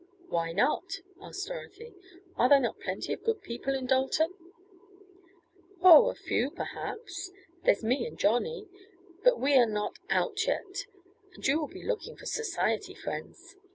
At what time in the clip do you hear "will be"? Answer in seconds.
11.59-11.85